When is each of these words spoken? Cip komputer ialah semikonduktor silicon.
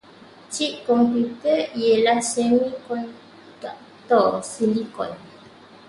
Cip 0.53 0.73
komputer 0.89 1.59
ialah 1.81 2.17
semikonduktor 2.31 4.29
silicon. 4.51 5.11